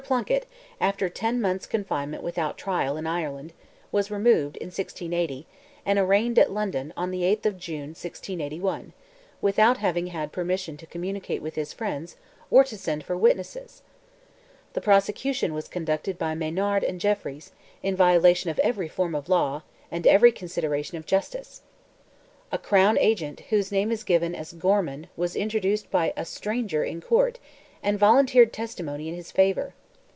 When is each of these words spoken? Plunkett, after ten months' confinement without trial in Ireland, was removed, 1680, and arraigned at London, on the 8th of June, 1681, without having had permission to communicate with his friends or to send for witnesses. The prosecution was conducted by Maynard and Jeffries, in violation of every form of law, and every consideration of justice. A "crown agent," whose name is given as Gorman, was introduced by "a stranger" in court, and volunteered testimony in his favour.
Plunkett, 0.01 0.47
after 0.81 1.09
ten 1.09 1.39
months' 1.39 1.67
confinement 1.67 2.23
without 2.23 2.57
trial 2.57 2.97
in 2.97 3.05
Ireland, 3.05 3.53
was 3.91 4.09
removed, 4.09 4.55
1680, 4.59 5.45
and 5.85 5.99
arraigned 5.99 6.39
at 6.39 6.51
London, 6.51 6.91
on 6.97 7.11
the 7.11 7.21
8th 7.21 7.45
of 7.45 7.57
June, 7.59 7.89
1681, 7.89 8.93
without 9.41 9.77
having 9.77 10.07
had 10.07 10.31
permission 10.31 10.75
to 10.77 10.87
communicate 10.87 11.41
with 11.43 11.53
his 11.53 11.71
friends 11.71 12.15
or 12.49 12.63
to 12.63 12.77
send 12.79 13.03
for 13.03 13.15
witnesses. 13.15 13.83
The 14.73 14.81
prosecution 14.81 15.53
was 15.53 15.67
conducted 15.67 16.17
by 16.17 16.33
Maynard 16.33 16.83
and 16.83 16.99
Jeffries, 16.99 17.51
in 17.83 17.95
violation 17.95 18.49
of 18.49 18.59
every 18.59 18.87
form 18.87 19.13
of 19.13 19.29
law, 19.29 19.61
and 19.91 20.07
every 20.07 20.31
consideration 20.31 20.97
of 20.97 21.05
justice. 21.05 21.61
A 22.51 22.57
"crown 22.57 22.97
agent," 22.97 23.41
whose 23.51 23.71
name 23.71 23.91
is 23.91 24.03
given 24.03 24.33
as 24.33 24.51
Gorman, 24.53 25.07
was 25.15 25.35
introduced 25.37 25.91
by 25.91 26.11
"a 26.17 26.25
stranger" 26.25 26.83
in 26.83 27.01
court, 27.01 27.37
and 27.83 27.99
volunteered 27.99 28.51
testimony 28.51 29.07
in 29.07 29.13
his 29.15 29.31
favour. 29.31 29.73